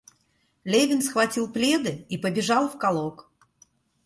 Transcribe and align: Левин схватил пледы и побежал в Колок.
Левин 0.63 1.03
схватил 1.03 1.47
пледы 1.53 2.07
и 2.09 2.17
побежал 2.17 2.67
в 2.67 2.79
Колок. 2.79 3.29